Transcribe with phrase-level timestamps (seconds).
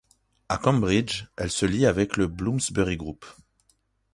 [0.49, 3.23] À Cambridge, elle se lie avec le Bloomsbury Group.